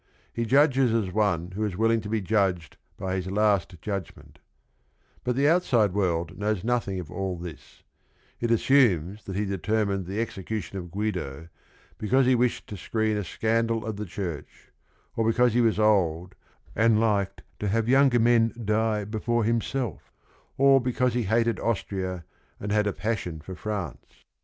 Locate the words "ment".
4.17-4.39